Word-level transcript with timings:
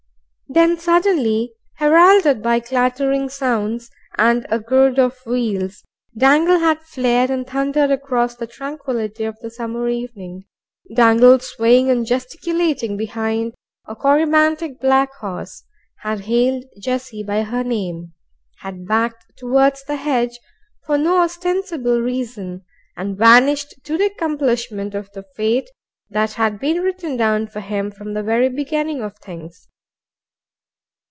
Then 0.53 0.77
suddenly, 0.77 1.53
heralded 1.75 2.43
by 2.43 2.59
clattering 2.59 3.29
sounds 3.29 3.89
and 4.17 4.45
a 4.49 4.59
gride 4.59 4.99
of 4.99 5.25
wheels, 5.25 5.81
Dangle 6.17 6.59
had 6.59 6.81
flared 6.81 7.29
and 7.29 7.47
thundered 7.47 7.89
across 7.89 8.35
the 8.35 8.47
tranquillity 8.47 9.23
of 9.23 9.39
the 9.39 9.49
summer 9.49 9.87
evening; 9.87 10.43
Dangle, 10.93 11.39
swaying 11.39 11.89
and 11.89 12.05
gesticulating 12.05 12.97
behind 12.97 13.53
a 13.87 13.95
corybantic 13.95 14.81
black 14.81 15.13
horse, 15.21 15.63
had 15.99 16.19
hailed 16.25 16.65
Jessie 16.81 17.23
by 17.23 17.43
her 17.43 17.63
name, 17.63 18.11
had 18.57 18.85
backed 18.85 19.23
towards 19.37 19.85
the 19.85 19.95
hedge 19.95 20.37
for 20.85 20.97
no 20.97 21.19
ostensible 21.21 22.01
reason, 22.01 22.65
and 22.97 23.17
vanished 23.17 23.73
to 23.85 23.97
the 23.97 24.07
accomplishment 24.07 24.95
of 24.95 25.09
the 25.13 25.23
Fate 25.37 25.69
that 26.09 26.33
had 26.33 26.59
been 26.59 26.81
written 26.81 27.15
down 27.15 27.47
for 27.47 27.61
him 27.61 27.89
from 27.89 28.13
the 28.13 28.21
very 28.23 28.49
beginning 28.49 29.01
of 29.01 29.17
things. 29.17 29.69